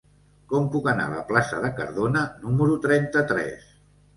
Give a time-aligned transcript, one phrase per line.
[0.53, 3.73] Com puc anar a la plaça de Cardona número trenta-tres?